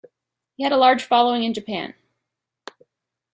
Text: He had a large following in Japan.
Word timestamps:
He 0.57 0.63
had 0.63 0.71
a 0.71 0.77
large 0.77 1.03
following 1.03 1.43
in 1.43 1.53
Japan. 1.53 1.93